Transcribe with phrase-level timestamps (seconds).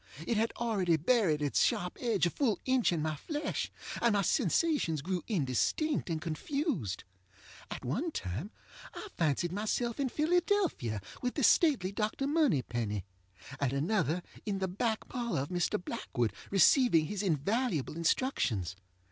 [0.25, 3.69] It had already buried its sharp edge a full inch in my flesh,
[4.01, 7.03] and my sensations grew indistinct and confused.
[7.69, 8.49] At one time
[8.95, 12.25] I fancied myself in Philadelphia with the stately Dr.
[12.25, 13.05] Moneypenny,
[13.59, 15.77] at another in the back parlor of Mr.
[15.79, 18.75] Blackwood receiving his invaluable instructions.